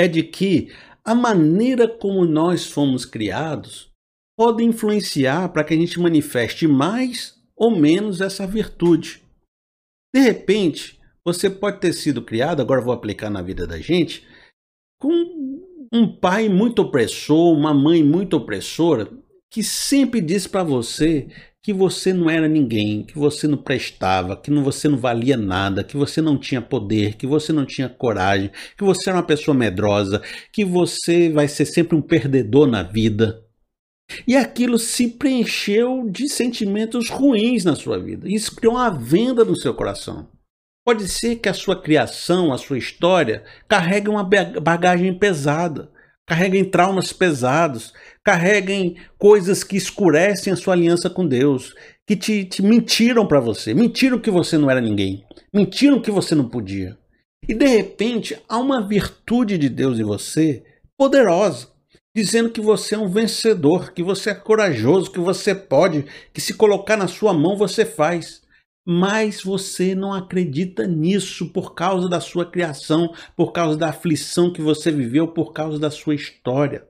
[0.00, 0.72] é de que
[1.04, 3.92] a maneira como nós fomos criados
[4.34, 9.22] pode influenciar para que a gente manifeste mais ou menos essa virtude.
[10.14, 14.26] De repente, você pode ter sido criado, agora vou aplicar na vida da gente,
[14.98, 15.12] com
[15.92, 19.06] um pai muito opressor, uma mãe muito opressora,
[19.50, 21.26] que sempre disse para você
[21.62, 25.96] que você não era ninguém, que você não prestava, que você não valia nada, que
[25.96, 30.22] você não tinha poder, que você não tinha coragem, que você era uma pessoa medrosa,
[30.52, 33.44] que você vai ser sempre um perdedor na vida.
[34.26, 38.28] E aquilo se preencheu de sentimentos ruins na sua vida.
[38.28, 40.28] Isso criou uma venda no seu coração.
[40.84, 45.90] Pode ser que a sua criação, a sua história, carregue uma bagagem pesada,
[46.30, 51.74] carreguem traumas pesados, carreguem coisas que escurecem a sua aliança com Deus,
[52.06, 56.36] que te, te mentiram para você, mentiram que você não era ninguém, mentiram que você
[56.36, 56.96] não podia.
[57.48, 60.62] E de repente há uma virtude de Deus em você
[60.96, 61.66] poderosa,
[62.14, 66.54] dizendo que você é um vencedor, que você é corajoso, que você pode, que se
[66.54, 68.40] colocar na sua mão você faz
[68.86, 74.62] mas você não acredita nisso por causa da sua criação, por causa da aflição que
[74.62, 76.86] você viveu, por causa da sua história.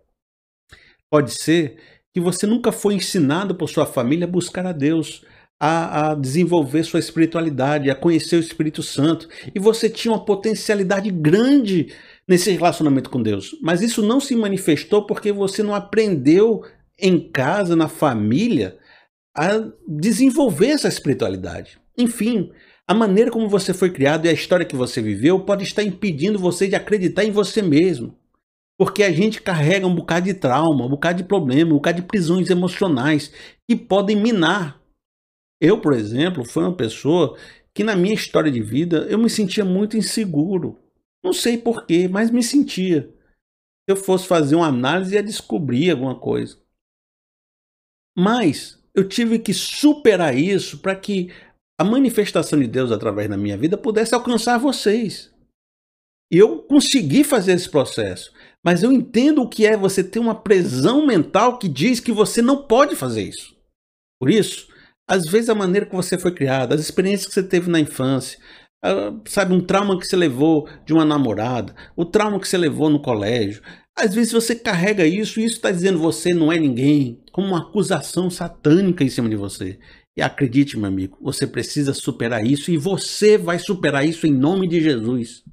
[1.10, 1.78] Pode ser
[2.12, 5.24] que você nunca foi ensinado por sua família a buscar a Deus,
[5.58, 11.10] a, a, desenvolver sua espiritualidade, a conhecer o Espírito Santo, e você tinha uma potencialidade
[11.10, 11.92] grande
[12.27, 16.64] nesse relacionamento com Deus, mas isso não se manifestou porque você não aprendeu
[16.98, 18.78] em casa, na família,
[19.36, 19.48] a
[19.86, 21.81] desenvolver essa espiritualidade.
[21.97, 22.50] Enfim,
[22.86, 26.39] a maneira como você foi criado e a história que você viveu pode estar impedindo
[26.39, 28.19] você de acreditar em você mesmo.
[28.77, 32.06] Porque a gente carrega um bocado de trauma, um bocado de problema, um bocado de
[32.09, 33.33] prisões emocionais
[33.69, 34.83] que podem minar.
[35.61, 37.37] Eu, por exemplo, fui uma pessoa
[37.75, 40.78] que na minha história de vida eu me sentia muito inseguro.
[41.22, 43.03] Não sei porquê, mas me sentia.
[43.03, 46.59] Se eu fosse fazer uma análise, ia descobrir alguma coisa.
[48.17, 51.32] Mas eu tive que superar isso para que
[51.78, 55.31] a manifestação de Deus através da minha vida pudesse alcançar vocês.
[56.32, 58.32] E eu consegui fazer esse processo.
[58.65, 62.42] Mas eu entendo o que é você ter uma prisão mental que diz que você
[62.42, 63.56] não pode fazer isso.
[64.20, 64.69] Por isso,
[65.09, 68.38] às vezes a maneira que você foi criado, as experiências que você teve na infância,
[69.26, 73.00] sabe, um trauma que você levou de uma namorada, o trauma que você levou no
[73.00, 73.62] colégio.
[74.00, 77.59] Às vezes você carrega isso e isso está dizendo você não é ninguém, como uma
[77.59, 79.78] acusação satânica em cima de você.
[80.16, 84.66] E acredite, meu amigo, você precisa superar isso e você vai superar isso em nome
[84.66, 85.44] de Jesus.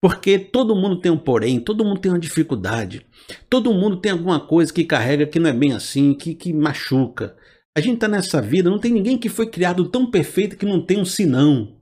[0.00, 3.04] Porque todo mundo tem um porém, todo mundo tem uma dificuldade,
[3.50, 7.36] todo mundo tem alguma coisa que carrega que não é bem assim, que, que machuca.
[7.76, 10.80] A gente está nessa vida, não tem ninguém que foi criado tão perfeito que não
[10.80, 11.76] tem um sinão.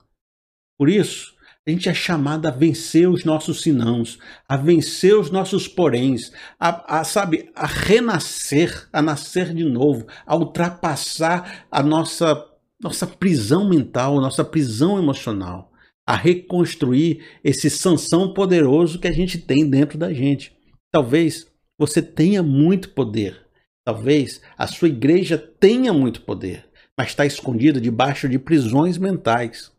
[0.77, 1.36] Por isso,
[1.66, 7.00] a gente é chamado a vencer os nossos sinãos, a vencer os nossos poréns, a,
[7.00, 12.47] a, sabe, a renascer, a nascer de novo, a ultrapassar a nossa,
[12.81, 15.72] nossa prisão mental, nossa prisão emocional,
[16.06, 20.56] a reconstruir esse sanção poderoso que a gente tem dentro da gente.
[20.93, 23.44] Talvez você tenha muito poder,
[23.84, 26.65] talvez a sua igreja tenha muito poder,
[26.97, 29.75] mas está escondida debaixo de prisões mentais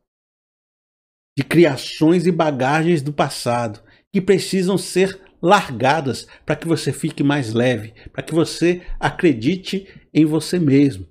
[1.37, 3.79] de criações e bagagens do passado
[4.11, 10.25] que precisam ser largadas para que você fique mais leve, para que você acredite em
[10.25, 11.07] você mesmo.